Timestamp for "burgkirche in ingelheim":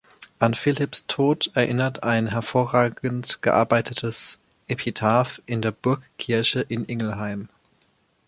5.73-7.49